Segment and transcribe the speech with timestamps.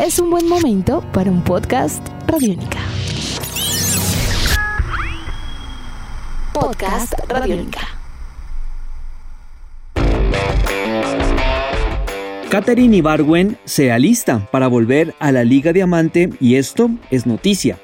[0.00, 2.78] es un buen momento para un podcast Radiónica.
[6.54, 7.80] Podcast Radiónica.
[12.48, 17.78] Katherine Ibarwen se alista para volver a la Liga Diamante y esto es noticia.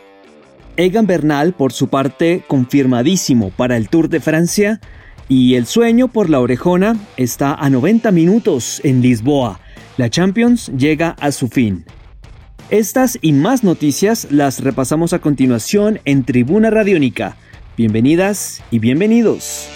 [0.78, 4.80] Egan Bernal, por su parte, confirmadísimo para el Tour de Francia
[5.28, 9.60] y el sueño por la orejona está a 90 minutos en Lisboa.
[9.98, 11.84] La Champions llega a su fin.
[12.70, 17.36] Estas y más noticias las repasamos a continuación en Tribuna Radiónica.
[17.76, 19.68] Bienvenidas y bienvenidos.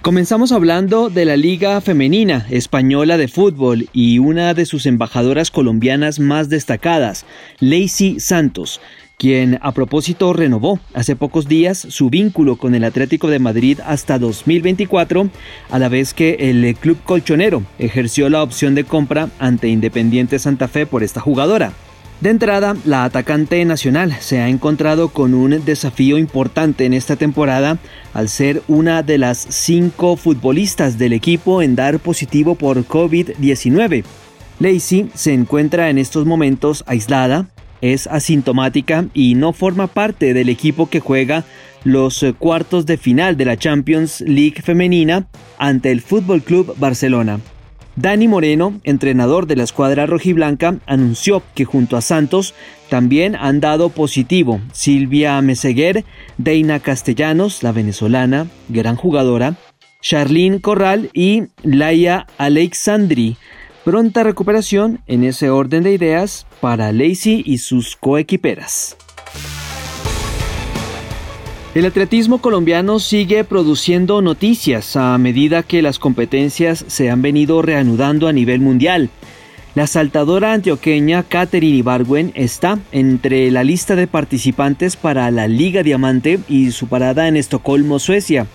[0.00, 6.20] Comenzamos hablando de la Liga Femenina Española de Fútbol y una de sus embajadoras colombianas
[6.20, 7.26] más destacadas,
[7.58, 8.80] Lacey Santos,
[9.18, 14.18] quien a propósito renovó hace pocos días su vínculo con el Atlético de Madrid hasta
[14.18, 15.28] 2024,
[15.70, 20.68] a la vez que el club colchonero ejerció la opción de compra ante Independiente Santa
[20.68, 21.72] Fe por esta jugadora.
[22.20, 27.78] De entrada, la atacante nacional se ha encontrado con un desafío importante en esta temporada
[28.14, 34.04] al ser una de las cinco futbolistas del equipo en dar positivo por COVID-19.
[34.60, 37.48] Lacey se encuentra en estos momentos aislada,
[37.92, 41.44] es asintomática y no forma parte del equipo que juega
[41.84, 45.26] los cuartos de final de la Champions League femenina
[45.58, 47.40] ante el Fútbol Club Barcelona.
[47.96, 52.54] Dani Moreno, entrenador de la escuadra rojiblanca, anunció que junto a Santos
[52.88, 56.04] también han dado positivo Silvia Meseguer,
[56.38, 59.56] Deina Castellanos, la venezolana, gran jugadora,
[60.00, 63.36] Charlene Corral y Laia Alexandri.
[63.84, 68.96] Pronta recuperación en ese orden de ideas para Lacey y sus coequiperas.
[71.74, 78.26] El atletismo colombiano sigue produciendo noticias a medida que las competencias se han venido reanudando
[78.26, 79.10] a nivel mundial.
[79.74, 86.38] La saltadora antioqueña Katherine Ibargüen está entre la lista de participantes para la Liga Diamante
[86.48, 88.46] y su parada en Estocolmo, Suecia.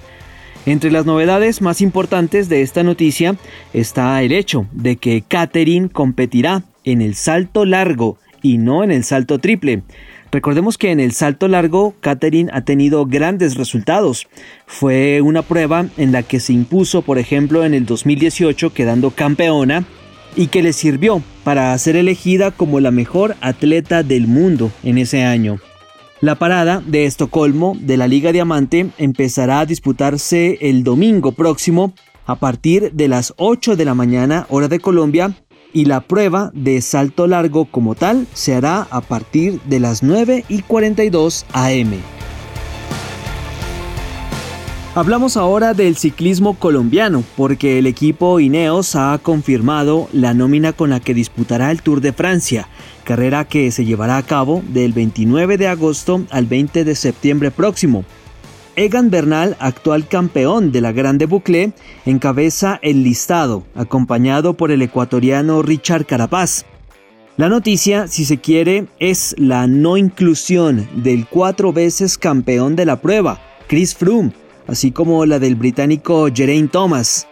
[0.65, 3.35] Entre las novedades más importantes de esta noticia
[3.73, 9.03] está el hecho de que Katherine competirá en el salto largo y no en el
[9.03, 9.83] salto triple.
[10.31, 14.27] Recordemos que en el salto largo, Katherine ha tenido grandes resultados.
[14.67, 19.85] Fue una prueba en la que se impuso, por ejemplo, en el 2018 quedando campeona
[20.35, 25.23] y que le sirvió para ser elegida como la mejor atleta del mundo en ese
[25.23, 25.59] año.
[26.21, 31.93] La parada de Estocolmo de la Liga Diamante empezará a disputarse el domingo próximo
[32.25, 35.33] a partir de las 8 de la mañana hora de Colombia
[35.71, 40.43] y la prueba de salto largo como tal se hará a partir de las 9
[40.49, 42.18] y 42 am.
[44.99, 50.99] Hablamos ahora del ciclismo colombiano, porque el equipo Ineos ha confirmado la nómina con la
[50.99, 52.67] que disputará el Tour de Francia,
[53.05, 58.03] carrera que se llevará a cabo del 29 de agosto al 20 de septiembre próximo.
[58.75, 61.71] Egan Bernal, actual campeón de la Grande Boucle,
[62.05, 66.65] encabeza el listado, acompañado por el ecuatoriano Richard Carapaz.
[67.37, 72.99] La noticia, si se quiere, es la no inclusión del cuatro veces campeón de la
[72.99, 73.39] prueba,
[73.69, 74.33] Chris Froome,
[74.69, 77.27] así como la del británico Geraint Thomas.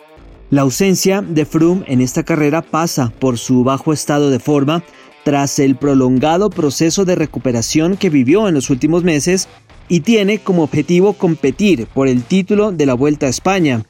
[0.49, 4.83] La ausencia de Froome en esta carrera pasa por su bajo estado de forma
[5.23, 9.47] tras el prolongado proceso de recuperación que vivió en los últimos meses
[9.89, 13.83] y tiene como objetivo competir por el título de la Vuelta a España.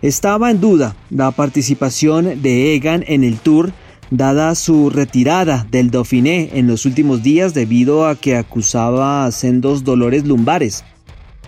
[0.00, 3.72] Estaba en duda la participación de Egan en el Tour
[4.10, 10.26] dada su retirada del Dauphiné en los últimos días debido a que acusaba sendos dolores
[10.26, 10.84] lumbares.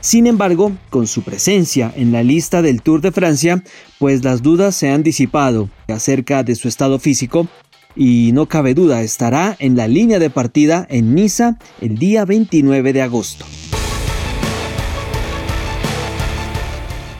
[0.01, 3.63] Sin embargo, con su presencia en la lista del Tour de Francia,
[3.99, 7.49] pues las dudas se han disipado acerca de su estado físico
[7.95, 12.95] y no cabe duda estará en la línea de partida en Niza el día 29
[12.95, 13.45] de agosto.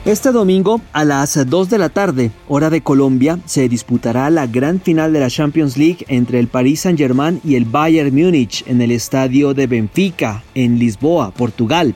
[0.03, 4.81] Este domingo a las 2 de la tarde, hora de Colombia, se disputará la gran
[4.81, 8.89] final de la Champions League entre el Paris Saint-Germain y el Bayern Múnich en el
[8.89, 11.95] estadio de Benfica, en Lisboa, Portugal.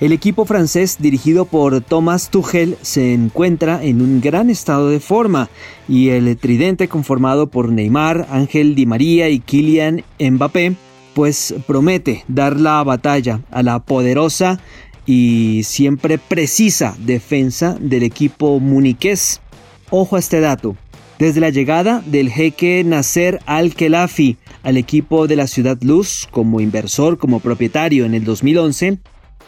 [0.00, 5.50] El equipo francés dirigido por Thomas Tuchel se encuentra en un gran estado de forma
[5.90, 10.74] y el tridente conformado por Neymar, Ángel Di María y Kylian Mbappé
[11.12, 14.58] pues promete dar la batalla a la poderosa
[15.04, 19.42] y siempre precisa defensa del equipo muniqués.
[19.90, 20.76] Ojo a este dato.
[21.18, 27.18] Desde la llegada del jeque Nasser al-Khelafi al equipo de la Ciudad Luz como inversor,
[27.18, 28.98] como propietario en el 2011,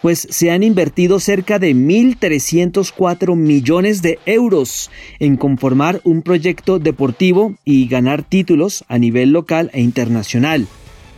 [0.03, 4.91] pues se han invertido cerca de 1.304 millones de euros
[5.21, 10.67] en conformar un proyecto deportivo y ganar títulos a nivel local e internacional.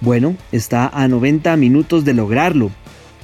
[0.02, 2.70] Bueno, está a 90 minutos de lograrlo.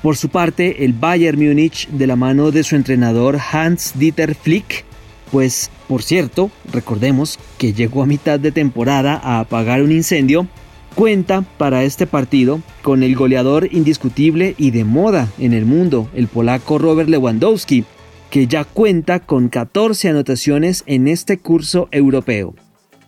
[0.02, 4.86] Por su parte, el Bayern Múnich, de la mano de su entrenador Hans-Dieter Flick,
[5.30, 10.48] pues, por cierto, recordemos que llegó a mitad de temporada a apagar un incendio,
[10.94, 16.28] cuenta para este partido con el goleador indiscutible y de moda en el mundo, el
[16.28, 17.84] polaco Robert Lewandowski,
[18.30, 22.54] que ya cuenta con 14 anotaciones en este curso europeo.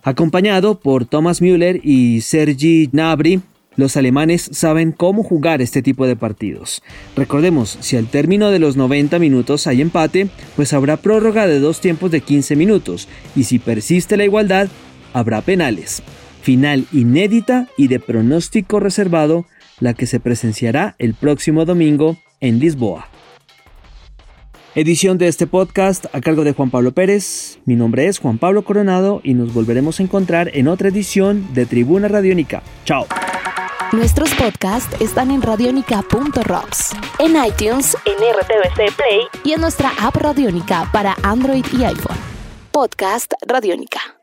[0.02, 3.40] Acompañado por Thomas Müller y Sergi Gnabry,
[3.76, 6.82] los alemanes saben cómo jugar este tipo de partidos.
[7.16, 11.80] Recordemos, si al término de los 90 minutos hay empate, pues habrá prórroga de dos
[11.80, 14.68] tiempos de 15 minutos, y si persiste la igualdad,
[15.14, 16.02] habrá penales.
[16.42, 19.46] Final inédita y de pronóstico reservado,
[19.78, 23.08] la que se presenciará el próximo domingo en Lisboa.
[24.74, 27.58] Edición de este podcast a cargo de Juan Pablo Pérez.
[27.64, 31.66] Mi nombre es Juan Pablo Coronado y nos volveremos a encontrar en otra edición de
[31.66, 32.62] Tribuna Radiónica.
[32.84, 33.06] Chao.
[33.92, 40.90] Nuestros podcasts están en radionica.rocks, en iTunes, en RTVC Play y en nuestra app Radionica
[40.92, 42.16] para Android y iPhone.
[42.72, 44.16] Podcast Radionica.